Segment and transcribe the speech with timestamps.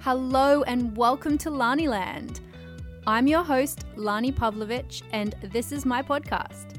[0.00, 2.40] Hello and welcome to Lani Land.
[3.04, 6.76] I'm your host, Lani Pavlovich, and this is my podcast.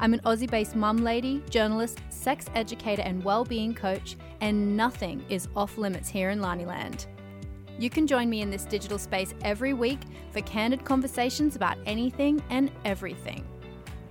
[0.00, 5.48] I'm an Aussie based mum lady, journalist, sex educator, and well-being coach, and nothing is
[5.54, 7.08] off limits here in Lani Land.
[7.78, 10.00] You can join me in this digital space every week
[10.30, 13.46] for candid conversations about anything and everything.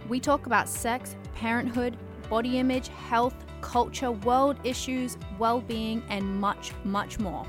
[0.08, 1.98] We talk about sex, parenthood,
[2.30, 7.48] body image, health, culture, world issues, well being, and much, much more.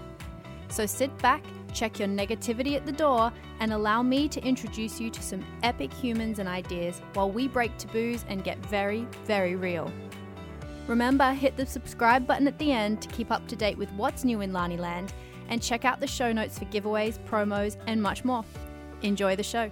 [0.72, 5.10] So sit back, check your negativity at the door, and allow me to introduce you
[5.10, 9.92] to some epic humans and ideas while we break taboos and get very, very real.
[10.86, 14.24] Remember, hit the subscribe button at the end to keep up to date with what's
[14.24, 15.12] new in Lani Land,
[15.50, 18.42] and check out the show notes for giveaways, promos, and much more.
[19.02, 19.70] Enjoy the show.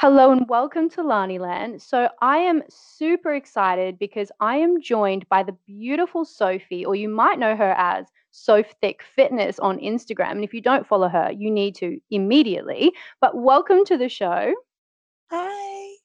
[0.00, 1.82] Hello and welcome to Lani Land.
[1.82, 7.06] So I am super excited because I am joined by the beautiful Sophie, or you
[7.10, 10.30] might know her as Soph Thick Fitness on Instagram.
[10.32, 12.92] And if you don't follow her, you need to immediately.
[13.20, 14.54] But welcome to the show.
[15.30, 15.96] Hi,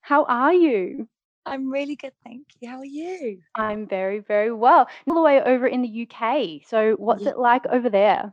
[0.00, 1.06] How are you?
[1.44, 2.68] I'm really good, thank you.
[2.70, 3.40] How are you?
[3.54, 4.88] I'm very, very well.
[5.06, 6.62] All the way over in the UK.
[6.66, 7.30] So what's Yeah.
[7.32, 8.32] it like over there?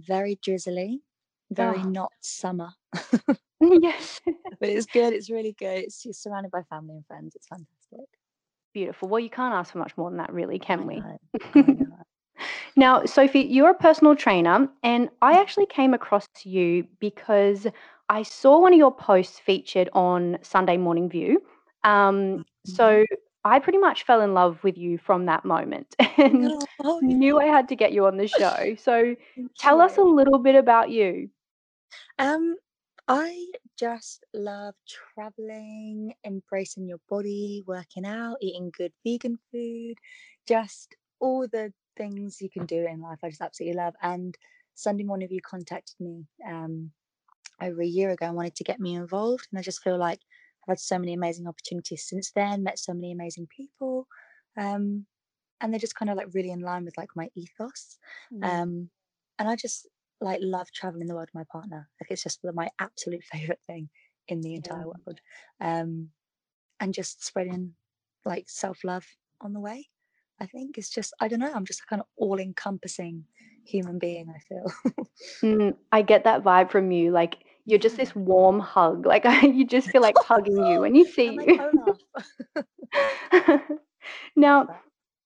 [0.00, 1.00] Very drizzly,
[1.50, 2.68] very Oh, not summer,
[3.80, 4.20] yes.
[4.60, 5.12] but it's good.
[5.12, 5.84] It's really good.
[5.84, 7.34] It's you're surrounded by family and friends.
[7.34, 8.06] It's fantastic.
[8.72, 9.08] Beautiful.
[9.08, 11.00] Well, you can't ask for much more than that, really, can we?
[11.00, 11.18] know.
[11.54, 11.86] I know.
[12.76, 17.66] Now, Sophie, you're a personal trainer, and I actually came across you because
[18.10, 21.42] I saw one of your posts featured on Sunday Morning View.
[21.84, 23.04] Um, so
[23.44, 26.50] I pretty much fell in love with you from that moment and
[26.82, 28.74] Oh, knew I had to get you on the show.
[28.76, 29.14] So
[29.58, 31.30] tell us a little bit about you.
[32.18, 32.56] Um,
[33.08, 33.46] I
[33.78, 34.74] just love
[35.14, 39.94] traveling, embracing your body, working out, eating good vegan food,
[40.48, 43.18] just all the things you can do in life.
[43.22, 43.94] I just absolutely love.
[44.02, 44.36] And
[44.74, 46.90] Sunday morning, of you contacted me um,
[47.62, 49.46] over a year ago and wanted to get me involved.
[49.50, 50.20] And I just feel like
[50.64, 54.08] I've had so many amazing opportunities since then, met so many amazing people.
[54.56, 55.06] Um,
[55.60, 57.98] and they're just kind of like really in line with like my ethos.
[58.34, 58.44] Mm.
[58.44, 58.90] Um,
[59.38, 59.86] and I just
[60.20, 61.88] like love traveling the world with my partner.
[62.00, 63.88] Like it's just my absolute favorite thing
[64.28, 64.56] in the Yeah.
[64.56, 65.20] entire world.
[65.60, 66.10] Um,
[66.80, 67.74] and just spreading
[68.24, 69.06] like self love
[69.40, 69.88] on the way.
[70.40, 71.52] I think it's just I don't know.
[71.54, 73.24] I'm just kind of all encompassing
[73.64, 74.28] human being.
[74.34, 74.72] I feel.
[75.42, 77.10] Mm, I get that vibe from you.
[77.10, 79.06] Like you're just this warm hug.
[79.16, 81.60] Like you just feel like hugging you when you see I'm you.
[81.60, 81.98] Olaf.
[84.36, 84.68] Now,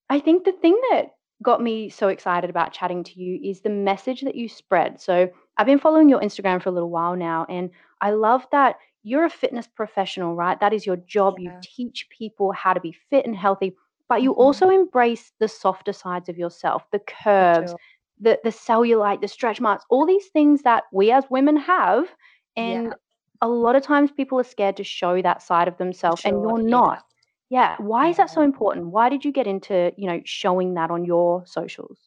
[0.08, 1.10] I think the thing that
[1.42, 5.00] got me so excited about chatting to you is the message that you spread.
[5.00, 7.70] So, I've been following your Instagram for a little while now, and
[8.00, 10.58] I love that you're a fitness professional, right?
[10.60, 11.38] That is your job.
[11.38, 13.76] You teach people how to be fit and healthy,
[14.08, 17.74] but you hmm also embrace the softer sides of yourself, the curves,
[18.18, 22.14] the, the cellulite, the stretch marks, all these things that we as women have.
[22.56, 22.94] And Yeah.
[23.40, 26.62] a lot of times people are scared to show that side of themselves, and you're
[26.66, 26.80] Yeah.
[26.80, 27.02] not.
[27.50, 27.76] Yeah.
[27.78, 28.86] Why is that so important?
[28.86, 31.98] Why did you get into, you know, showing that on your socials?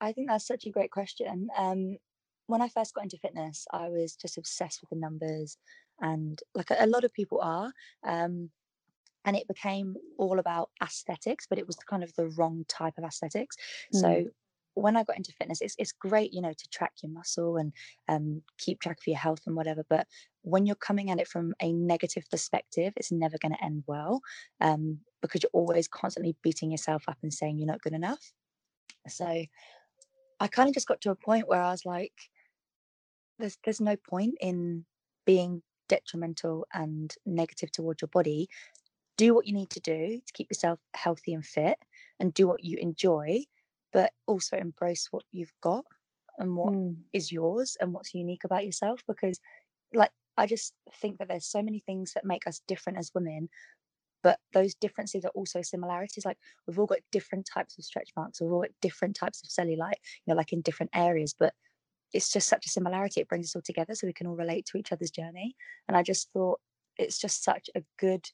[0.00, 1.48] I think that's such a great question.
[1.56, 1.96] Um,
[2.46, 5.56] when I first got into fitness, I was just obsessed with the numbers,
[6.00, 7.72] and like a, a lot of people are.
[8.04, 8.50] Um,
[9.24, 13.04] and it became all about aesthetics, but it was kind of the wrong type of
[13.04, 13.56] aesthetics.
[13.94, 14.00] Mm.
[14.00, 14.24] So
[14.74, 17.72] when I got into fitness, it's it's great, you know, to track your muscle and
[18.08, 19.84] um, keep track of your health and whatever.
[19.88, 20.06] But
[20.42, 24.20] when you're coming at it from a negative perspective, it's never going to end well
[24.60, 28.32] um, because you're always constantly beating yourself up and saying you're not good enough.
[29.08, 29.44] So
[30.40, 32.12] I kind of just got to a point where I was like,
[33.38, 34.84] there's there's no point in
[35.26, 38.48] being detrimental and negative towards your body.
[39.18, 41.78] Do what you need to do to keep yourself healthy and fit
[42.18, 43.44] and do what you enjoy,
[43.92, 45.84] but also embrace what you've got
[46.38, 46.96] and what Mm.
[47.12, 49.38] is yours and what's unique about yourself because
[49.92, 53.48] like I just think that there's so many things that make us different as women
[54.22, 58.40] but those differences are also similarities like we've all got different types of stretch marks
[58.40, 61.52] we've all got different types of cellulite you know like in different areas but
[62.12, 64.66] it's just such a similarity it brings us all together so we can all relate
[64.66, 65.54] to each other's journey
[65.88, 66.60] and i just thought
[66.98, 68.24] it's just such a good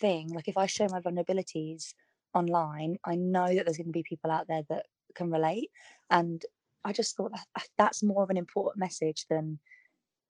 [0.00, 1.94] thing like if i show my vulnerabilities
[2.34, 5.70] online i know that there's going to be people out there that can relate
[6.10, 6.42] and
[6.84, 9.58] i just thought that that's more of an important message than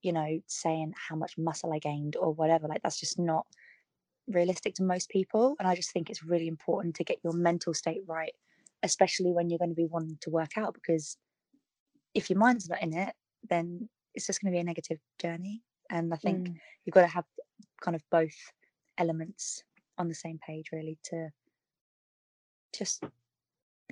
[0.02, 3.46] you know saying how much muscle i gained or whatever like that's just not
[4.28, 7.74] realistic to most people and i just think it's really important to get your mental
[7.74, 8.34] state right
[8.82, 11.16] especially when you're going to be wanting to work out because
[12.14, 13.14] if your mind's not in it
[13.48, 16.56] then it's just going to be a negative journey and i think Mm.
[16.84, 17.24] you've got to have
[17.80, 18.34] kind of both
[18.98, 19.62] elements
[19.98, 21.28] on the same page really to
[22.76, 23.04] just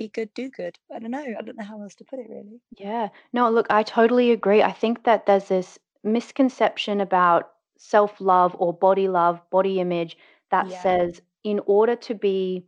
[0.00, 0.78] be good, do good.
[0.94, 1.34] I don't know.
[1.38, 2.60] I don't know how else to put it really.
[2.78, 3.08] Yeah.
[3.32, 4.62] No, look, I totally agree.
[4.62, 10.16] I think that there's this misconception about self love or body love, body image
[10.50, 10.82] that Yeah.
[10.82, 12.66] says in order to be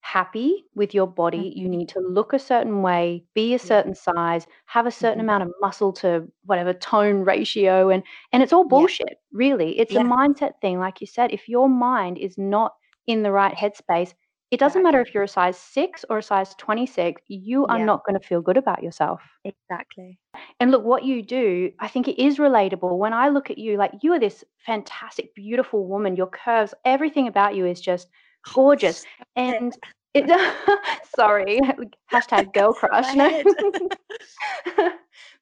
[0.00, 1.70] happy with your body, you Mhm.
[1.70, 3.72] need to look a certain way, be a Yeah.
[3.72, 5.20] certain size, have a certain Mhm.
[5.20, 8.02] amount of muscle to whatever tone ratio and
[8.32, 8.86] and it's all Yeah.
[8.86, 9.78] bullshit, really.
[9.78, 10.78] It's a mindset thing.
[10.78, 12.74] Like you said, if your mind is not
[13.06, 14.14] in the right headspace,
[14.50, 17.84] it doesn't matter if you're a size 6 or a size 26, you are Yeah.
[17.84, 19.20] not gonna feel good about yourself.
[19.44, 20.18] Exactly.
[20.60, 22.96] And look, what you do, I think it is relatable.
[22.98, 26.16] When I look at you, like you are this fantastic, beautiful woman.
[26.16, 28.08] Your curves, everything about you is just
[28.54, 29.04] gorgeous.
[29.36, 29.72] And
[30.14, 30.26] it
[31.16, 31.60] sorry,
[32.12, 33.14] hashtag girl crush.
[33.14, 33.28] My No.
[33.28, 33.46] head.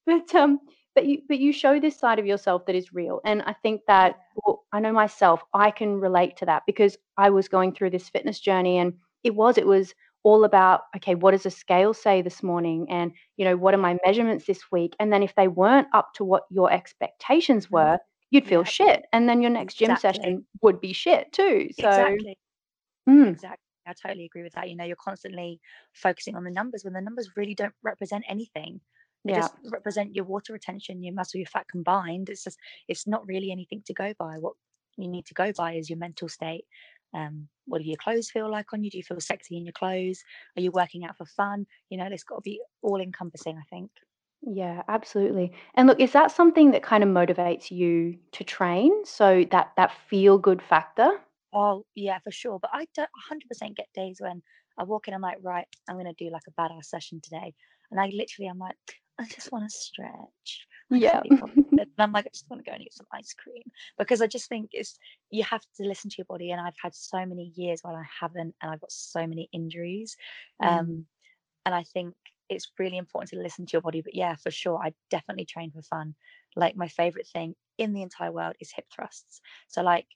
[0.06, 0.60] but um,
[0.98, 3.20] but you but you show this side of yourself that is real.
[3.24, 7.30] And I think that well, I know myself, I can relate to that because I
[7.30, 11.30] was going through this fitness journey and it was, it was all about, okay, what
[11.30, 12.88] does the scale say this morning?
[12.90, 14.96] And you know, what are my measurements this week?
[14.98, 17.74] And then if they weren't up to what your expectations Mhm.
[17.74, 17.98] were,
[18.32, 18.70] you'd feel Yeah.
[18.70, 19.06] shit.
[19.12, 20.20] And then your next gym Exactly.
[20.20, 21.68] session would be shit too.
[21.78, 22.38] So Exactly.
[23.08, 23.62] mm, Exactly.
[23.86, 24.68] I totally agree with that.
[24.68, 25.60] You know, you're constantly
[25.92, 28.80] focusing on the numbers when the numbers really don't represent anything.
[29.26, 29.40] They yeah.
[29.40, 32.28] just represent your water retention, your muscle, your fat combined.
[32.28, 34.36] It's just, it's not really anything to go by.
[34.38, 34.54] What
[34.96, 36.64] you need to go by is your mental state.
[37.14, 38.90] Um, what do your clothes feel like on you?
[38.90, 40.22] Do you feel sexy in your clothes?
[40.56, 41.66] Are you working out for fun?
[41.90, 43.90] You know, it's got to be all encompassing, I think.
[44.42, 45.52] Yeah, absolutely.
[45.74, 49.04] And look, is that something that kind of motivates you to train?
[49.04, 51.20] So that that feel good factor?
[51.52, 52.58] Oh, yeah, for sure.
[52.60, 54.42] But I don't 100% get days when
[54.78, 57.54] I walk in, I'm like, right, I'm going to do like a badass session today.
[57.90, 58.76] And I literally, I'm like,
[59.18, 60.66] I just want to stretch.
[60.92, 61.12] I Yeah.
[61.12, 61.54] can't be bothered.
[61.78, 63.62] And I'm like, I just want to go and eat some ice cream
[63.98, 64.98] because I just think it's,
[65.30, 66.50] you have to listen to your body.
[66.50, 70.16] And I've had so many years while I haven't, and I've got so many injuries.
[70.62, 70.78] Mm.
[70.78, 71.06] Um,
[71.66, 72.14] and I think
[72.48, 74.00] it's really important to listen to your body.
[74.00, 76.14] But yeah, for sure, I definitely train for fun.
[76.56, 79.40] Like my favorite thing in the entire world is hip thrusts.
[79.68, 80.06] So like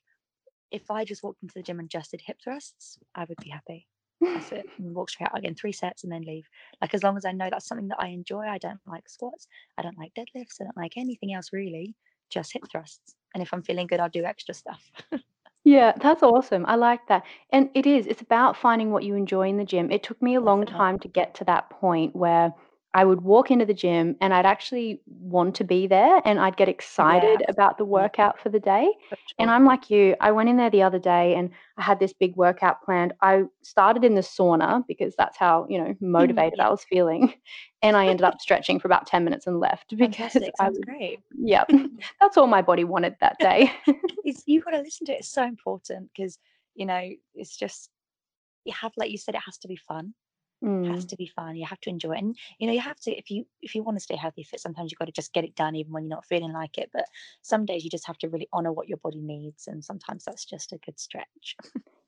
[0.71, 3.49] if I just walked into the gym and just did hip thrusts, I would be
[3.49, 3.87] happy.
[4.23, 4.65] That's it.
[4.77, 6.47] And walk straight out again, three sets and then leave.
[6.81, 9.47] Like as long as I know that's something that I enjoy, I don't like squats,
[9.77, 11.95] I don't like deadlifts, I don't like anything else really,
[12.29, 13.15] just hip thrusts.
[13.33, 14.91] And if I'm feeling good, I'll do extra stuff.
[15.65, 16.65] Yeah, that's awesome.
[16.65, 17.23] I like that.
[17.51, 19.91] And it is, it's about finding what you enjoy in the gym.
[19.91, 22.53] It took me a long time to get to that point where
[22.93, 26.57] I would walk into the gym and I'd actually want to be there and I'd
[26.57, 27.89] get Yeah, excited about the mm.
[27.89, 28.91] workout for the day.
[29.09, 29.49] for And.
[29.49, 32.35] I'm like you, I went in there the other day and I had this big
[32.35, 33.13] workout planned.
[33.21, 36.11] I started in the sauna because that's how, you know, mm-hmm.
[36.11, 37.33] motivated Yeah, I was feeling.
[37.81, 40.37] And I ended up stretching for about 10 minutes and left because.
[40.59, 41.19] I was, great.
[41.37, 41.65] yeah,
[42.21, 43.71] that's all my body wanted that day.
[44.23, 45.19] it's you've got to listen to it.
[45.19, 46.39] It's so important because
[46.75, 47.89] you know it's just
[48.65, 50.13] you have, like you said, it has to be fun.
[50.81, 51.55] It has Mm, to be fun.
[51.55, 53.83] You have to enjoy it, and you know you have to if you if you
[53.83, 54.59] want to stay healthy fit.
[54.59, 56.89] Sometimes you've got to just get it done, even when you're not feeling like it.
[56.93, 57.05] But
[57.41, 60.45] some days you just have to really honor what your body needs, and sometimes that's
[60.45, 61.55] just a good stretch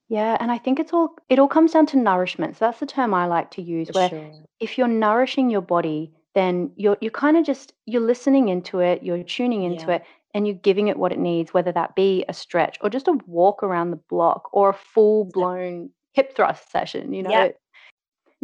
[0.08, 2.56] yeah, and I think it's all it all comes down to nourishment.
[2.56, 4.46] So that's the term I like to use, for where sure.
[4.60, 9.02] if you're nourishing your body, then you're you're kind of just you're listening into it,
[9.04, 10.04] you're tuning into Yeah, it,
[10.34, 13.18] and you're giving it what it needs, whether that be a stretch or just a
[13.26, 17.12] walk around the block or a full blown hip thrust session.
[17.14, 17.56] You know, Yep.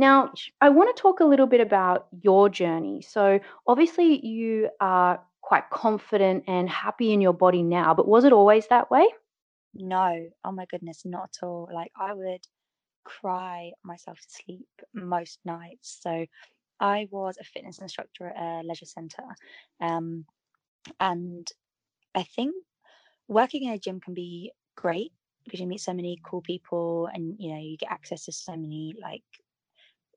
[0.01, 3.01] Now I want to talk a little bit about your journey.
[3.01, 8.33] So obviously you are quite confident and happy in your body now, but was it
[8.33, 9.07] always that way?
[9.75, 11.69] No, oh my goodness, not at all.
[11.71, 12.45] Like I would
[13.05, 15.99] cry myself to sleep most nights.
[16.01, 16.25] So
[16.79, 19.35] I was a fitness instructor at a leisure centre,
[19.79, 20.25] um,
[20.99, 21.47] and
[22.15, 22.55] I think
[23.27, 25.11] working in a gym can be great
[25.45, 28.55] because you meet so many cool people and you know you get access to so
[28.55, 29.23] many like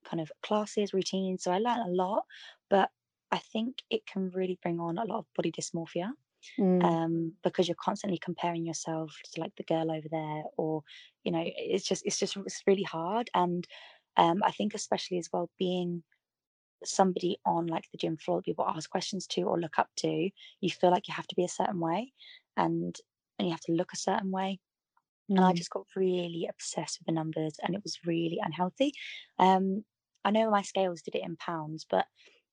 [0.04, 2.24] kind of classes routines so i learned a lot
[2.70, 2.90] but
[3.32, 6.12] i think it can really bring on a lot of body dysmorphia
[6.58, 10.82] Mm, um because you're constantly comparing yourself to like the girl over there or
[11.24, 13.66] you know it's just it's just it's really hard and
[14.16, 16.02] um i think especially as well being
[16.84, 20.30] somebody on like the gym floor that people ask questions to or look up to
[20.60, 22.12] you feel like you have to be a certain way
[22.56, 22.96] and
[23.38, 24.60] and you have to look a certain way
[25.36, 28.92] and I mm, just got really obsessed with the numbers and it was really unhealthy.
[29.38, 29.84] Um,
[30.24, 32.06] I know my scales did it in pounds, but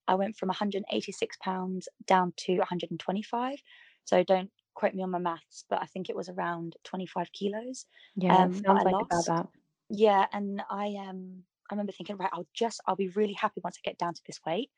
[0.08, 3.58] I went from 186 pounds down to 125.
[4.04, 7.86] So don't quote me on my maths, but I think it was around 25 kilos
[8.16, 9.48] yeah, um, sounds like about that.
[9.90, 13.78] Yeah, and I um I remember thinking, right, I'll just I'll be really happy once
[13.78, 14.70] I get down to this weight.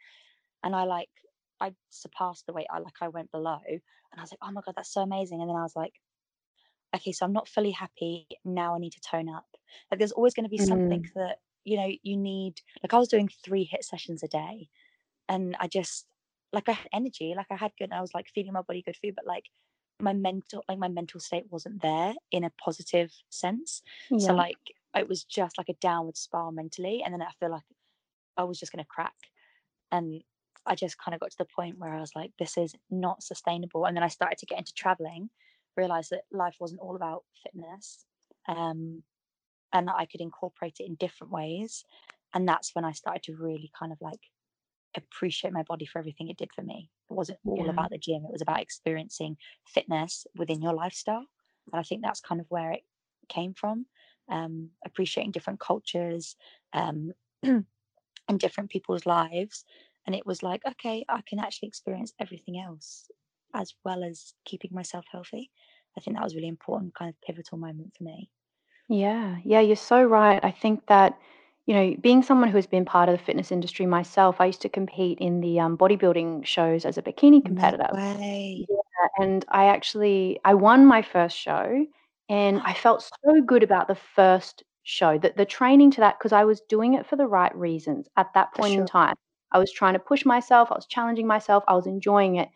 [0.64, 1.10] And I like
[1.60, 2.68] I surpassed the weight.
[2.70, 3.80] I like I went below, and
[4.18, 5.40] I was like, oh my god, that's so amazing.
[5.42, 5.94] And then I was like
[6.94, 8.26] okay, so I'm not fully happy.
[8.44, 9.46] Now I need to tone up.
[9.90, 12.98] Like there's always going to be something Mm, that you know you need like i
[12.98, 14.68] was doing three HIIT sessions a day
[15.28, 16.06] and i just
[16.52, 18.96] like i had energy like i had good i was like feeding my body good
[19.02, 19.44] food but like
[20.00, 24.18] my mental like my mental state wasn't there in a positive sense yeah.
[24.18, 24.58] so like
[24.96, 27.62] it was just like a downward spiral mentally and then i feel like
[28.36, 29.14] i was just going to crack
[29.92, 30.22] and
[30.66, 33.22] i just kind of got to the point where i was like this is not
[33.22, 35.30] sustainable and then i started to get into traveling
[35.76, 38.04] realized that life wasn't all about fitness
[38.46, 39.02] um,
[39.74, 41.84] and that I could incorporate it in different ways.
[42.32, 44.20] And that's when I started to really kind of like
[44.96, 46.90] appreciate my body for everything it did for me.
[47.10, 51.26] It wasn't all about the gym, it was about experiencing fitness within your lifestyle.
[51.72, 52.84] And I think that's kind of where it
[53.28, 53.86] came from.
[54.30, 56.36] Um, appreciating different cultures
[56.72, 57.12] um,
[57.42, 57.66] and
[58.38, 59.64] different people's lives.
[60.06, 63.10] And it was like, okay, I can actually experience everything else
[63.54, 65.50] as well as keeping myself healthy.
[65.96, 68.30] I think that was really important, kind of pivotal moment for me.
[68.88, 70.44] Yeah, yeah, you're so right.
[70.44, 71.18] I think that,
[71.66, 74.60] you know, being someone who has been part of the fitness industry myself, I used
[74.62, 77.88] to compete in the um, bodybuilding shows as a bikini competitor.
[77.88, 78.68] No way.
[78.68, 81.86] Yeah, and I actually I won my first show,
[82.28, 86.32] and I felt so good about the first show that the training to that because
[86.32, 89.14] I was doing it for the right reasons at that point in time.
[89.52, 92.48] I was trying to push myself, I was challenging myself, I was enjoying it.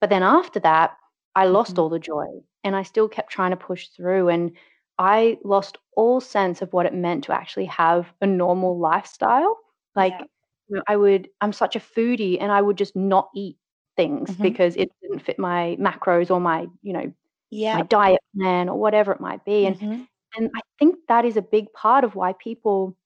[0.00, 0.96] But then after that,
[1.36, 1.80] I lost Mhm.
[1.80, 2.26] all the joy
[2.64, 4.28] and I still kept trying to push through.
[4.30, 4.52] And
[4.98, 9.58] I lost all sense of what it meant to actually have a normal lifestyle.
[9.94, 10.26] Like, Yeah.
[10.68, 13.56] you know, I would, I'm such a foodie and I would just not eat
[13.96, 14.42] things Mhm.
[14.42, 17.12] because it didn't fit my macros or my, you know,
[17.72, 19.66] my diet plan or whatever it might be.
[19.66, 20.06] And Mhm.
[20.36, 22.96] and I think that is a big part of why people,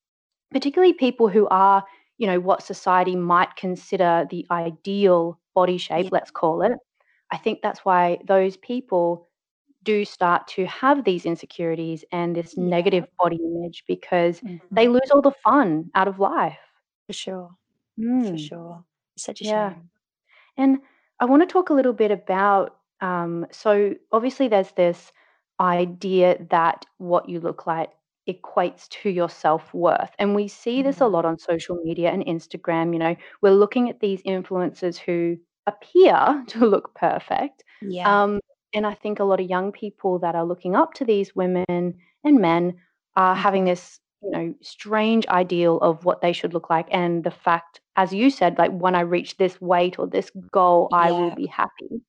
[0.53, 1.85] particularly people who are,
[2.19, 6.11] you know, what society might consider the ideal body shape, Yeah.
[6.13, 6.73] let's call it.
[7.33, 9.30] I think that's why those people
[9.85, 12.65] do start to have these insecurities and this Yeah.
[12.69, 14.43] negative body image because
[14.75, 14.93] they Mhm.
[14.93, 16.59] lose all the fun out of life.
[17.07, 17.51] For sure.
[17.97, 18.85] For Mm, sure.
[19.17, 19.71] It's such a yeah.
[19.71, 19.91] shame.
[20.57, 20.79] And
[21.21, 25.13] I want to talk a little bit about um, so obviously there's this
[25.59, 27.91] idea that what you look like
[28.29, 30.11] equates to your self-worth.
[30.19, 32.93] And we see this a lot on social media and Instagram.
[32.93, 37.65] You know, we're looking at these influencers who appear to look perfect.
[37.81, 38.23] Yeah.
[38.25, 38.41] Um,
[38.73, 41.65] and I think a lot of young people that are looking up to these women
[42.25, 42.81] and men
[43.17, 43.67] are having Mhm.
[43.67, 46.87] this, you know, strange ideal of what they should look like.
[46.91, 50.89] And the fact, as you said, like when I reach this weight or this goal,
[50.93, 52.03] I will be happy.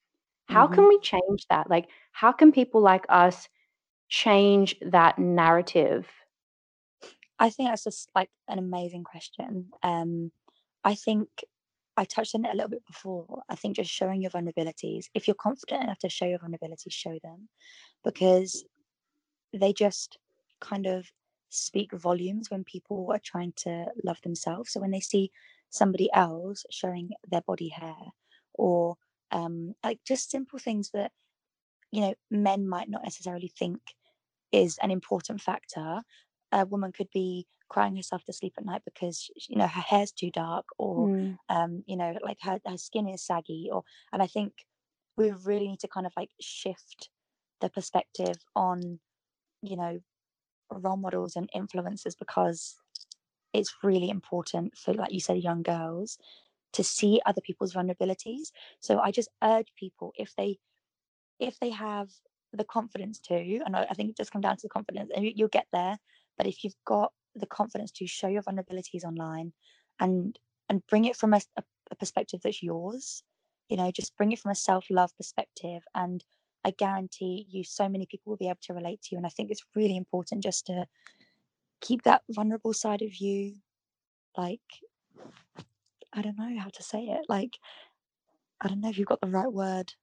[0.48, 0.90] How can Mhm.
[0.90, 1.70] we change that?
[1.70, 3.50] Like, how can people like us
[4.10, 6.10] change that narrative?
[7.40, 9.72] I think that's just like an amazing question.
[9.84, 10.32] Um,
[10.84, 11.30] I think
[11.98, 13.44] I touched on it a little bit before.
[13.50, 15.06] I think just showing your vulnerabilities.
[15.14, 17.50] If you're confident enough to show your vulnerabilities, show them
[18.04, 18.66] because
[19.54, 20.18] they just
[20.62, 21.12] kind of
[21.50, 24.72] speak volumes when people are trying to love themselves.
[24.72, 25.32] So when they see
[25.70, 27.96] somebody else showing their body hair
[28.54, 28.96] or
[29.32, 31.12] um, like just simple things that
[31.92, 33.80] you know men might not necessarily think
[34.52, 36.02] is an important factor
[36.52, 40.12] a woman could be crying herself to sleep at night because you know her hair's
[40.12, 41.38] too dark or Mm.
[41.50, 44.66] um you know like her, her skin is saggy or and i think
[45.18, 47.10] we really need to kind of like shift
[47.62, 49.00] the perspective on
[49.62, 50.00] you know
[50.72, 52.78] role models and influencers because
[53.54, 56.18] it's really important for like you said young girls
[56.74, 60.60] to see other people's vulnerabilities so i just urge people if they
[61.40, 62.10] if they have
[62.54, 63.36] the confidence to
[63.66, 65.98] and i, think it just comes down to the confidence and you, you'll get there
[66.38, 69.54] but if you've got the confidence to show your vulnerabilities online
[70.00, 70.38] and
[70.70, 73.24] and bring it from a, a, perspective that's yours
[73.70, 76.24] you know just bring it from a self-love perspective and
[76.64, 79.30] i guarantee you so many people will be able to relate to you and i
[79.30, 80.86] think it's really important just to
[81.82, 83.56] keep that vulnerable side of you
[84.38, 84.62] like
[86.14, 87.58] i don't know how to say it like
[88.62, 89.94] i don't know if you've got the right word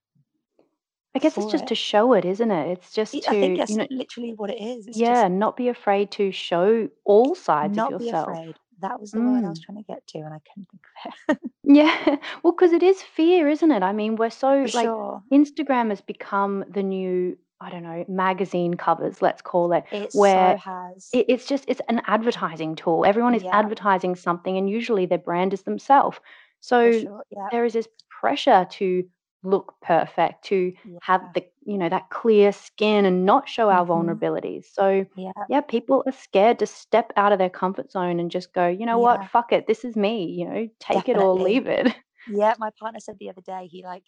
[1.19, 2.69] I guess it's just it to show it, isn't it?
[2.79, 5.57] It's just i think to, you know, literally what it is it's just yeah, not
[5.57, 8.29] be afraid to show all sides of not be yourself.
[8.31, 9.65] afraid that was the word i was Mm.
[9.65, 10.83] trying to get to and i couldn't think
[11.29, 12.17] of it Yeah.
[12.43, 13.83] Well, because it is fear, isn't it?
[13.83, 18.05] I mean, we're so for like sure Instagram has become the new, I don't know,
[18.09, 22.77] magazine covers, let's call it, it where so has it, it's just it's an advertising
[22.77, 23.05] tool.
[23.05, 26.19] Everyone is yeah advertising something, and usually their brand is themselves.
[26.61, 27.89] So sure yeah there is this
[28.21, 29.05] pressure to
[29.51, 33.87] look perfect, to have the, you know, that clear skin and not show our hmm
[33.87, 34.67] vulnerabilities.
[34.73, 35.33] So yeah.
[35.49, 38.87] yeah, people are scared to step out of their comfort zone and just go, you
[38.87, 41.95] know what, fuck it, this is me, you know, take it or leave it.
[42.27, 44.05] yeah my partner said the other day he like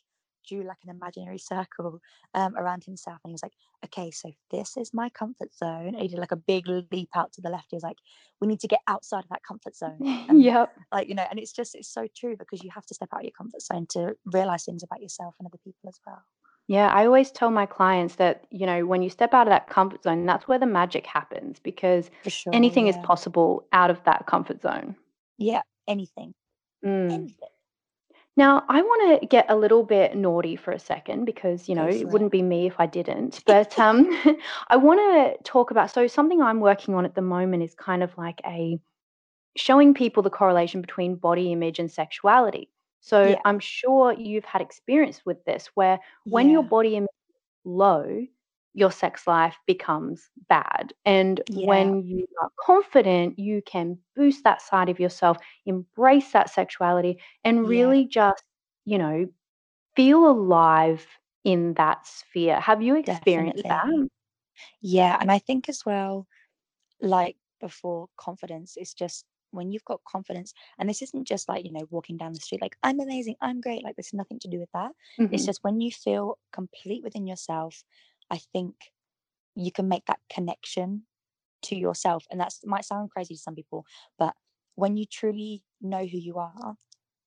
[0.50, 2.00] drew like an imaginary circle
[2.34, 3.52] um, around himself and he was like
[3.84, 7.32] okay so this is my comfort zone and he did like a big leap out
[7.32, 7.98] to the left he was like
[8.40, 10.72] we need to get outside of that comfort zone and yep.
[10.92, 13.20] like you know and it's just it's so true because you have to step out
[13.20, 16.22] of your comfort zone to realize things about yourself and other people as well
[16.68, 19.68] Yeah, I always tell my clients that, you know, when you step out of that
[19.68, 24.26] comfort zone, that's where the magic happens because sure anything is possible out of that
[24.26, 24.94] comfort zone.
[25.38, 26.34] yeah anything
[26.84, 27.10] Mm.
[27.10, 27.48] anything
[28.40, 31.86] Now, I want to get a little bit naughty for a second because, you know,
[31.86, 33.42] go it wouldn't be me if I didn't.
[33.46, 34.08] But um,
[34.68, 38.02] I want to talk about so something I'm working on at the moment is kind
[38.02, 38.80] of like a
[39.58, 42.70] showing people the correlation between body image and sexuality.
[43.02, 47.36] So yeah I'm sure you've had experience with this where when your body image is
[47.66, 48.24] low,
[48.74, 50.92] your sex life becomes bad.
[51.04, 56.50] And yeah when you are confident, you can boost that side of yourself, embrace that
[56.50, 58.42] sexuality, and yeah really just,
[58.84, 59.26] you know,
[59.96, 61.06] feel alive
[61.44, 62.60] in that sphere.
[62.60, 63.86] Have you experienced that?
[64.80, 66.26] yeah and i think as well
[67.00, 71.72] like before confidence is just when you've got confidence and this isn't just like you
[71.72, 74.58] know walking down the street like i'm amazing i'm great like there's nothing to do
[74.58, 74.92] with that
[75.30, 77.84] it's hmm just when you feel complete within yourself
[78.30, 78.74] i think
[79.54, 81.02] you can make that connection
[81.62, 83.84] to yourself and that might sound crazy to some people
[84.18, 84.34] but
[84.76, 86.74] when you truly know who you are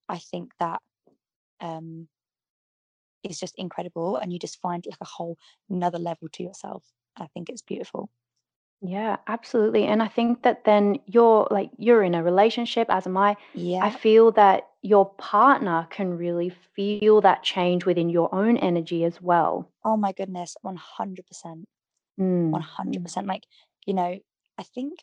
[0.10, 0.82] i think that
[1.62, 2.08] um
[3.24, 5.38] is just incredible and you just find like a whole
[5.70, 6.84] another level to yourself.
[7.18, 8.10] I think it's beautiful
[8.84, 9.86] Yeah, absolutely.
[9.86, 13.36] And I think that then you're like you're in a relationship, as am I.
[13.80, 19.04] I yeah feel that your partner can really feel that change within your own energy
[19.06, 19.72] as well.
[19.84, 21.68] oh my goodness 100%
[22.20, 23.08] Mm, mm.
[23.10, 23.46] 100% like
[23.86, 24.20] you know
[24.58, 25.00] i think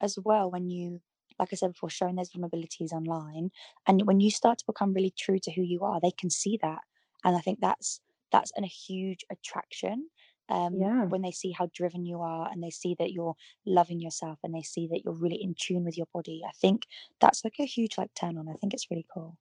[0.00, 1.00] as well when you
[1.38, 3.50] like i said before showing those vulnerabilities online
[3.86, 6.58] and when you start to become really true to who you are they can see
[6.62, 6.80] that
[7.24, 8.00] and i think that's
[8.32, 10.08] that's an, a huge attraction
[10.48, 11.04] um, Yeah.
[11.04, 13.34] when they see how driven you are and they see that you're
[13.66, 16.86] loving yourself and they see that you're really in tune with your body i think
[17.20, 19.36] that's like a huge like turn on i think it's really cool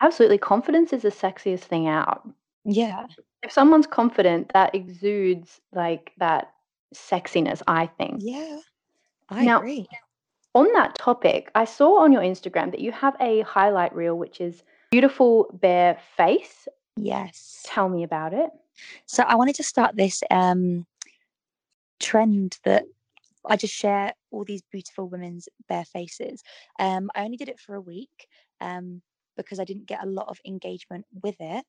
[0.00, 0.38] Absolutely.
[0.38, 2.28] Confidence is the sexiest thing out.
[2.64, 3.06] yeah
[3.42, 6.52] If someone's confident, that exudes like that
[6.94, 8.20] sexiness, I think.
[8.24, 8.58] yeah
[9.28, 9.88] i Now, agree
[10.54, 14.40] on that topic, I saw on your Instagram that you have a highlight reel, which
[14.40, 16.68] is beautiful bare face.
[16.96, 18.50] yes Tell me about it.
[19.06, 20.86] So i wanted to start this um
[22.00, 22.84] trend that
[23.46, 26.42] I just share all these beautiful women's bare faces.
[26.78, 28.28] Um, I only did it for a week
[28.60, 29.02] um,
[29.36, 31.64] because I didn't get a lot of engagement with it.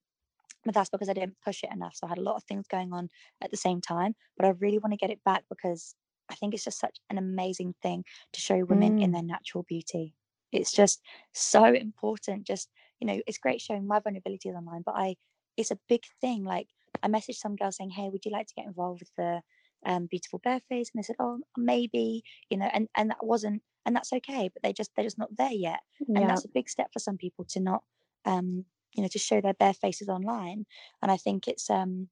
[0.65, 1.95] But that's because I didn't push it enough.
[1.95, 3.09] So I had a lot of things going on
[3.41, 4.15] at the same time.
[4.37, 5.95] But I really want to get it back because
[6.29, 9.63] I think it's just such an amazing thing to show women in Mm, their natural
[9.67, 10.15] beauty.
[10.51, 11.01] It's just
[11.33, 12.45] so important.
[12.45, 12.69] Just,
[12.99, 15.15] you know, it's great showing my vulnerabilities online, but I,
[15.55, 16.43] it's a big thing.
[16.43, 16.67] Like
[17.03, 19.41] I messaged some girl saying, Hey, would you like to get involved with the
[19.85, 20.91] um, beautiful bare face?
[20.93, 24.61] And they said, Oh, maybe, you know, and, and that wasn't, and that's okay, but
[24.63, 25.79] they just, they're just not there yet.
[26.15, 26.27] And yeah.
[26.27, 27.83] that's a big step for some people to not,
[28.25, 30.65] um, you know, to show their bare faces online.
[31.01, 32.09] And I think it's, um,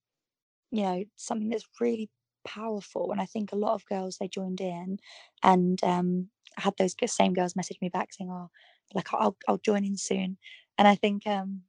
[0.71, 2.09] you know, something that's really
[2.45, 3.11] powerful.
[3.11, 4.99] And I think a lot of girls, they joined in
[5.43, 8.49] and, um, I had those same girls message me back saying, Oh,
[8.93, 10.37] like I'll, I'll join in soon.
[10.77, 11.63] And I think, um,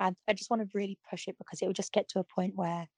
[0.00, 2.24] I, I just want to really push it because it will just get to a
[2.24, 2.88] point where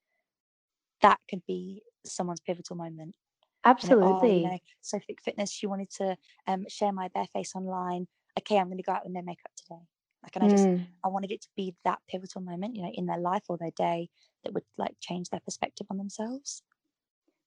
[1.03, 3.15] that could be someone's pivotal moment.
[3.83, 4.63] You know, oh, you Absolutely.
[4.83, 8.09] so Sophie Fitness, she wanted to um, share my bare face online.
[8.39, 9.83] Okay, I'm going to go out with no makeup today.
[10.23, 10.87] Like, and I just, Mm.
[11.05, 13.73] I wanted it to be that pivotal moment, you know, in their life or their
[13.77, 14.11] day
[14.45, 16.63] that would like change their perspective on themselves.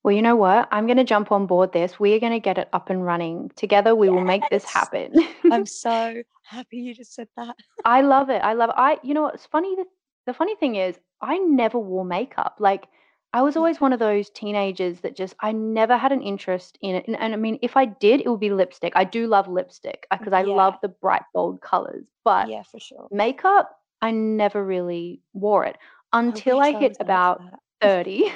[0.03, 0.67] Well, you know what?
[0.71, 1.99] I'm going to jump on board this.
[1.99, 3.51] We are going to get it up and running.
[3.55, 5.13] Together, we will make this happen.
[5.51, 7.55] I'm so happy you just said that.
[7.85, 8.41] I love it.
[8.43, 8.75] I love it.
[8.77, 9.73] I, you know what's funny?
[9.75, 9.85] The,
[10.27, 12.57] the funny thing is, I never wore makeup.
[12.59, 12.87] Like,
[13.31, 13.57] I was mm.
[13.57, 17.07] always one of those teenagers that just, I never had an interest in it.
[17.07, 18.91] And, and I mean, if I did, it would be lipstick.
[18.97, 22.03] I do love lipstick uh, because I yeah, love the bright, bold colors.
[22.25, 23.07] But yeah, for sure.
[23.09, 25.77] makeup, I never really wore it
[26.11, 27.41] until I I hit like about.
[27.83, 28.31] 30.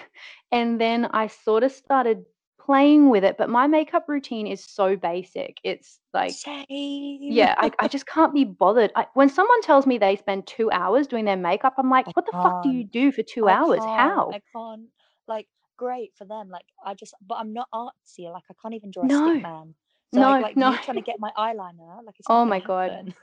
[0.52, 2.24] And then I sort of started
[2.68, 3.38] playing with it.
[3.38, 5.58] But my makeup routine is so basic.
[5.64, 6.66] It's like, Same.
[6.70, 8.92] yeah, I, I just can't be bothered.
[8.96, 12.12] I, when someone tells me they spend two hours doing their makeup, I'm like, I
[12.14, 13.80] what the fuck do you do for two hours?
[13.80, 13.98] can't.
[13.98, 14.32] How?
[14.32, 14.84] I can't.
[15.28, 16.50] Like, great for them.
[16.50, 18.32] Like, I just, but I'm not artsy.
[18.32, 19.74] Like, I can't even draw a stick man.
[20.14, 20.78] So, like, no, like no.
[20.84, 23.14] trying to get my eyeliner, like, Oh my God.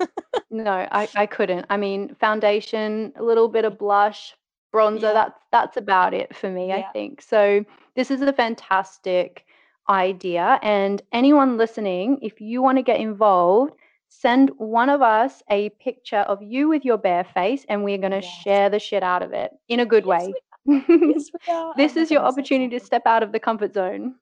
[0.51, 1.67] No, I, I couldn't.
[1.71, 4.35] I mean, foundation, a little bit of blush,
[4.75, 7.23] bronzer, Yeah, that's that's about it for me, I think.
[7.23, 7.65] So
[7.97, 9.45] this is a fantastic
[9.89, 10.59] idea.
[10.63, 13.75] And anyone listening, if you want to get involved,
[14.09, 18.13] send one of us a picture of you with your bare face, and we're going
[18.13, 18.45] to Yes.
[18.45, 20.37] share the shit out of it in a good Yes, way.
[21.07, 21.75] Yes, we are.
[21.75, 24.17] Oh this is your I'm opportunity to step out of the comfort zone.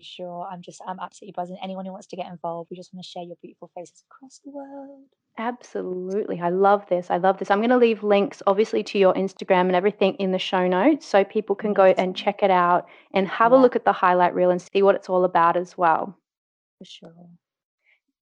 [0.00, 1.58] Sure, I'm just, I'm absolutely buzzing.
[1.62, 4.40] Anyone who wants to get involved, we just want to share your beautiful faces across
[4.44, 5.04] the world.
[5.38, 6.40] Absolutely.
[6.40, 7.10] I love this.
[7.10, 7.50] I love this.
[7.50, 11.06] I'm going to leave links, obviously, to your Instagram and everything in the show notes
[11.06, 14.34] so people can go and check it out and have a look at the highlight
[14.34, 16.16] reel and see what it's all about as well.
[16.78, 17.28] for sure.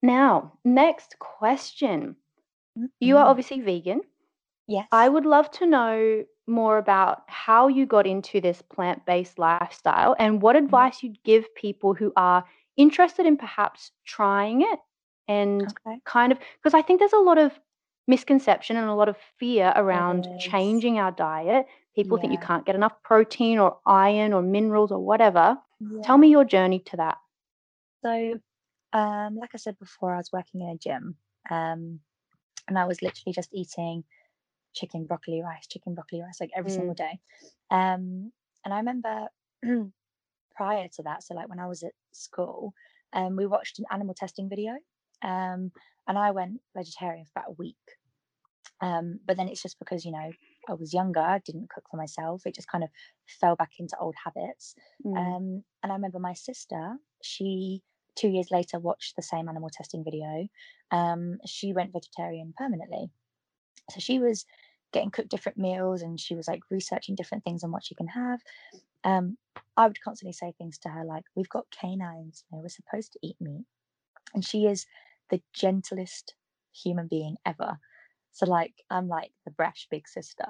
[0.02, 2.16] Now, next question.
[3.00, 3.28] You are Mhm.
[3.28, 4.02] obviously vegan.
[4.66, 4.88] Yes.
[4.92, 10.14] I would love to know more about how you got into this plant based lifestyle
[10.18, 12.44] and what advice you'd give people who are
[12.76, 14.78] interested in perhaps trying it
[15.28, 16.00] and Okay.
[16.04, 17.58] kind of because I think there's a lot of
[18.06, 21.66] misconception and a lot of fear around changing our diet.
[21.94, 25.58] People think you can't get enough protein or iron or minerals or whatever.
[26.02, 27.18] Tell me your journey to that.
[28.02, 28.40] So,
[28.92, 31.16] um, like I said before, I was working in a gym,
[31.50, 32.00] um,
[32.68, 34.04] and I was literally just eating
[34.76, 36.96] chicken, broccoli, rice, chicken, broccoli, rice, like every single Mm.
[36.96, 37.20] day.
[37.70, 38.32] Um,
[38.64, 39.28] and I remember
[40.56, 42.74] prior to that, so like when I was at school,
[43.12, 44.72] um, we watched an animal testing video,
[45.22, 45.72] um,
[46.08, 47.76] and I went vegetarian for about a week.
[48.80, 50.30] Um, but then it's just because you know
[50.68, 52.46] I was younger, I didn't cook for myself.
[52.46, 52.90] It just kind of
[53.40, 54.74] fell back into old habits.
[55.04, 55.16] Mm.
[55.16, 57.82] Um, and I remember my sister, she
[58.16, 60.48] two years later watched the same animal testing video.
[60.90, 63.10] Um, she went vegetarian permanently.
[63.90, 64.44] So she was
[64.92, 68.08] getting cooked different meals and she was like researching different things on what she can
[68.08, 68.40] have.
[69.04, 69.36] Um,
[69.76, 73.12] I would constantly say things to her like, We've got canines, you know, we're supposed
[73.12, 73.64] to eat meat.
[74.34, 74.86] And she is
[75.30, 76.34] the gentlest
[76.72, 77.78] human being ever.
[78.32, 80.46] So like I'm like the brash big sister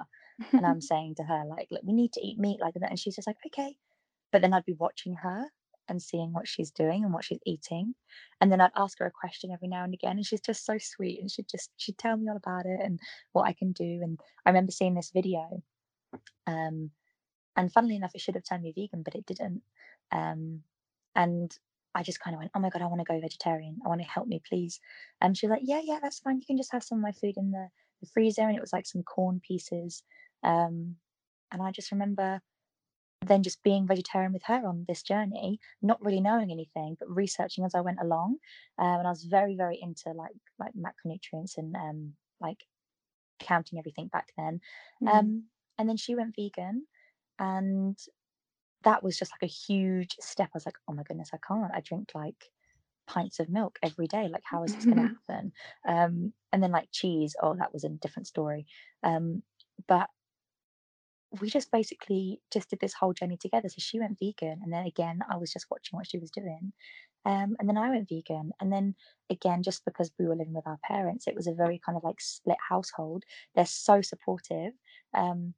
[0.51, 2.89] and I'm saying to her like, look, we need to eat meat like that.
[2.89, 3.77] And she's just like, okay.
[4.31, 5.45] But then I'd be watching her
[5.89, 7.95] and seeing what she's doing and what she's eating.
[8.41, 10.17] And then I'd ask her a question every now and again.
[10.17, 11.19] And she's just so sweet.
[11.19, 12.99] And she'd just she'd tell me all about it and
[13.33, 13.99] what I can do.
[14.03, 15.63] And I remember seeing this video.
[16.45, 16.91] Um
[17.55, 19.61] and funnily enough, it should have turned me vegan, but it didn't.
[20.11, 20.61] Um
[21.15, 21.51] and
[21.95, 23.79] I just kind of went, Oh my god, I want to go vegetarian.
[23.85, 24.79] I want to help me, please.
[25.21, 26.37] And she was like, Yeah, yeah, that's fine.
[26.37, 27.67] You can just have some of my food in the,
[28.01, 28.43] the freezer.
[28.43, 30.03] And it was like some corn pieces.
[30.43, 30.95] Um
[31.51, 32.41] and I just remember
[33.25, 37.65] then just being vegetarian with her on this journey, not really knowing anything, but researching
[37.65, 38.37] as I went along.
[38.77, 42.59] Um, and I was very, very into like like macronutrients and um, like
[43.39, 44.61] counting everything back then.
[45.03, 45.13] Mm.
[45.13, 45.43] Um,
[45.77, 46.85] and then she went vegan,
[47.39, 47.97] and
[48.83, 50.49] that was just like a huge step.
[50.53, 51.71] I was like, oh my goodness, I can't.
[51.73, 52.45] I drink like
[53.07, 54.27] pints of milk every day.
[54.27, 55.51] Like, how is this going to happen?
[55.87, 57.35] Um, and then like cheese.
[57.41, 58.67] Oh, that was a different story.
[59.03, 59.41] Um,
[59.87, 60.09] but
[61.41, 63.69] we just basically just did this whole journey together.
[63.69, 66.73] So she went vegan, and then again, I was just watching what she was doing.
[67.25, 68.95] Um, and then I went vegan, and then
[69.29, 72.03] again, just because we were living with our parents, it was a very kind of
[72.03, 73.23] like split household.
[73.55, 74.73] They're so supportive.
[75.13, 75.55] Um,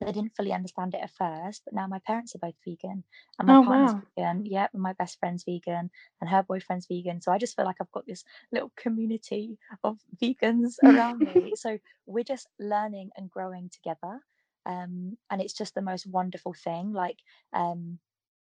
[0.00, 3.04] they didn't fully understand it at first, but now my parents are both vegan,
[3.38, 4.02] and my Oh, partner's wow.
[4.16, 4.44] vegan.
[4.46, 7.20] Yep, and my best friend's vegan, and her boyfriend's vegan.
[7.22, 11.54] So I just feel like I've got this little community of vegans around me.
[11.56, 14.20] So we're just learning and growing together
[14.66, 17.18] um and it's just the most wonderful thing like
[17.52, 17.98] um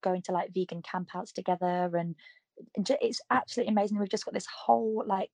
[0.02, 2.16] going to like vegan campouts together and
[3.00, 5.30] it's absolutely amazing we've just got this whole like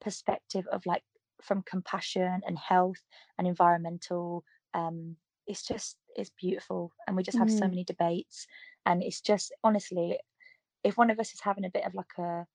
[0.00, 1.02] perspective of like
[1.42, 3.02] from compassion and health
[3.38, 7.68] and environmental um it's just it's beautiful and we just have so Mm.
[7.68, 8.46] many debates
[8.86, 10.18] and it's just honestly
[10.84, 12.46] if one of us is having a bit of like a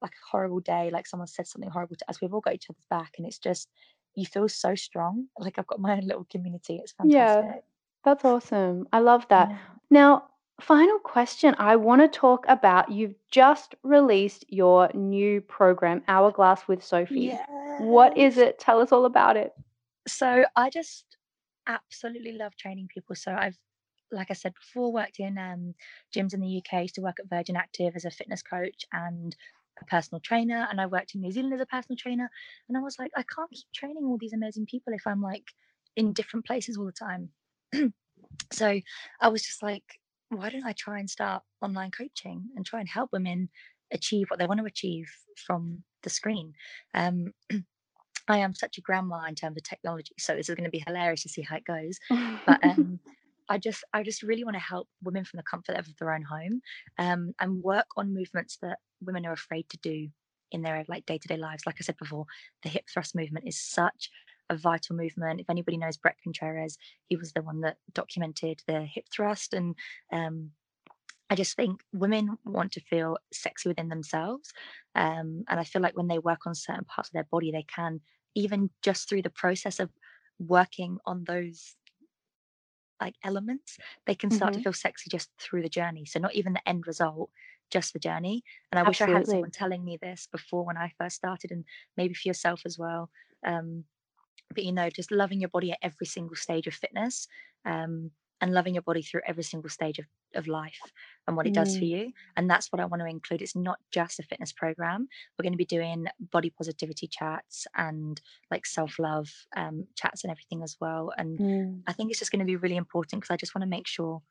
[0.00, 2.70] like a horrible day like someone said something horrible to us we've all got each
[2.70, 3.68] other's back and it's just
[4.18, 7.44] you feel so strong like i've got my own little community it's fantastic.
[7.44, 7.60] Yeah,
[8.04, 8.86] that's awesome.
[8.92, 9.48] I love that.
[9.50, 9.58] yeah
[9.90, 10.24] Now,
[10.60, 11.54] final question.
[11.58, 17.38] I want to talk about you've just released your new program, Hourglass with Sophie.
[17.78, 18.58] What is it?
[18.58, 19.52] Tell us all about it.
[20.06, 21.04] so i just
[21.66, 23.58] absolutely love training people so i've
[24.10, 25.74] like i said before worked in um,
[26.14, 29.36] gyms in the uk used to work at virgin active as a fitness coach and
[29.80, 32.30] a personal trainer and i worked in new zealand as a personal trainer
[32.68, 35.44] and i was like i can't keep training all these amazing people if i'm like
[35.96, 37.28] in different places all the time
[38.52, 38.80] so
[39.20, 39.84] i was just like
[40.30, 43.48] why don't i try and start online coaching and try and help women
[43.92, 45.10] achieve what they want to achieve
[45.46, 46.52] from the screen
[46.94, 47.32] um,
[48.28, 50.84] I am such a grandma in terms of technology, so this is going to be
[50.86, 51.98] hilarious to see how it goes.
[52.46, 53.00] But um,
[53.48, 56.22] I just, I just really want to help women from the comfort of their own
[56.22, 56.60] home,
[56.98, 60.08] um, and work on movements that women are afraid to do
[60.50, 61.64] in their like day-to-day lives.
[61.66, 62.26] Like I said before,
[62.62, 64.10] the hip thrust movement is such
[64.50, 65.40] a vital movement.
[65.40, 69.74] If anybody knows Bret Contreras, he was the one that documented the hip thrust, and
[70.12, 70.50] um,
[71.30, 74.52] I just think women want to feel sexy within themselves.
[74.94, 77.64] Um, and I feel like when they work on certain parts of their body, they
[77.64, 78.00] can,
[78.34, 79.90] even just through the process of
[80.38, 81.74] working on those
[83.00, 84.54] like elements, they can start Mm-hmm.
[84.54, 86.04] to feel sexy just through the journey.
[86.04, 87.30] So not even the end result,
[87.70, 88.44] just the journey.
[88.72, 91.64] And I wish I had someone telling me this before when I first started, and
[91.96, 93.10] maybe for yourself as well.
[93.44, 93.84] Um,
[94.54, 97.28] but you know, just loving your body at every single stage of fitness.
[97.64, 100.92] Um, and loving your body through every single stage of, of life
[101.26, 101.88] and what it does for Mm.
[101.88, 102.12] you.
[102.36, 103.42] And that's what I want to include.
[103.42, 105.08] It's not just a fitness program.
[105.38, 108.20] We're going to be doing body positivity chats and
[108.50, 111.12] like self love um, chats and everything as well.
[111.18, 111.82] And Mm.
[111.86, 113.86] I think it's just going to be really important because I just want to make
[113.86, 114.22] sure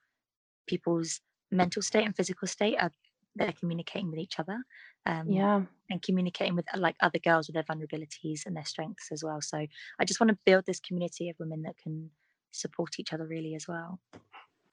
[0.68, 2.92] people's mental state and physical state are
[3.36, 4.64] they're communicating with each other
[5.06, 5.66] um, Yeah.
[5.90, 9.42] and communicating with like other girls with their vulnerabilities and their strengths as well.
[9.42, 9.66] So
[10.00, 12.12] I just want to build this community of women that can
[12.52, 14.00] support each other really as well.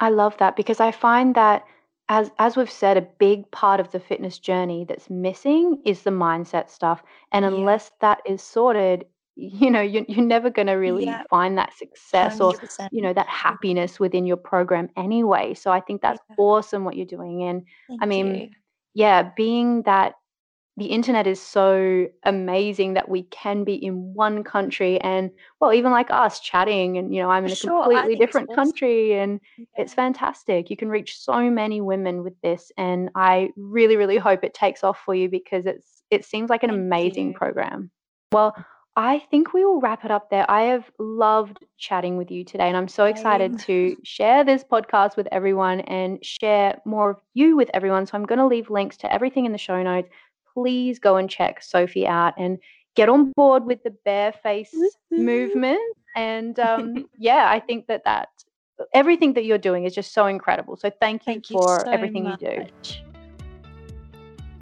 [0.01, 1.65] I love that because I find that
[2.11, 6.11] as as we've said, a big part of the fitness journey that's missing is the
[6.11, 7.03] mindset stuff.
[7.33, 7.51] And Yeah.
[7.53, 9.07] unless that is sorted,
[9.37, 11.23] you know, you're, you're never going to really Yeah.
[11.31, 12.89] find that success or 100%.
[12.93, 15.55] you know that happiness within your program anyway.
[15.55, 16.37] So I think that's Yeah.
[16.39, 17.43] awesome what you're doing.
[17.45, 18.51] And Thank I mean, you.
[18.95, 20.15] yeah, being that
[20.77, 25.93] the internet is so amazing that we can be in one country and well, even
[25.93, 27.85] like us chatting and you know, I'm in a sure.
[27.85, 29.67] Completely different country and Yeah.
[29.77, 30.71] it's fantastic.
[30.71, 34.83] You can reach so many women with this and I really really hope it takes
[34.83, 37.35] off for you because it's it seems like an Thank amazing you.
[37.35, 37.91] program.
[38.33, 38.57] Well,
[38.97, 40.49] I think we will wrap it up there.
[40.49, 45.17] I have loved chatting with you today and I'm so excited to share this podcast
[45.17, 48.07] with everyone and share more of you with everyone.
[48.07, 50.09] So I'm going to leave links to everything in the show notes.
[50.55, 52.59] Please go and check Sophie out and
[52.95, 54.75] get on board with the bare face
[55.11, 55.81] movement.
[56.17, 58.29] And um, yeah, I think that that
[58.93, 60.77] everything that you're doing is just so incredible.
[60.77, 62.65] So thank you Thank you for so everything you do.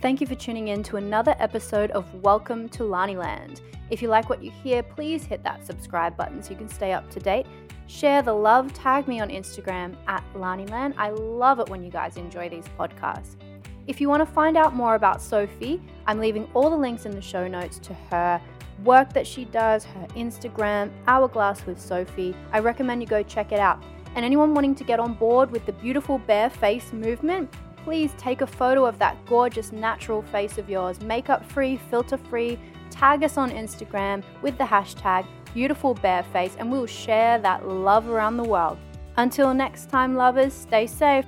[0.01, 3.61] Thank you for tuning in to another episode of Welcome to Lani Land.
[3.91, 6.93] If you like what you hear, please hit that subscribe button so you can stay
[6.93, 7.47] up to date.
[7.87, 10.95] Share the love, tag me on Instagram at Laniland.
[10.97, 13.37] I love it when you guys enjoy these podcasts.
[13.89, 17.13] If you want to find out more about Sophie, I'm leaving all the links in
[17.13, 18.41] the show notes to her
[18.85, 22.35] work that she does, her Instagram, Hourglass with Sophie.
[22.53, 23.83] I recommend you go check it out.
[24.15, 27.53] And anyone wanting to get on board with the beautiful bare face movement,
[27.85, 32.59] please take a photo of that gorgeous natural face of yours, makeup free, filter free.
[32.91, 38.09] Tag us on Instagram with the hashtag beautiful bare face, and we'll share that love
[38.09, 38.79] around the world.
[39.17, 41.27] Until next time, lovers, stay safe.